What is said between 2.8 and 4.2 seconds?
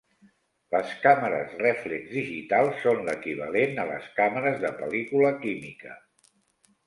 són l'equivalent a les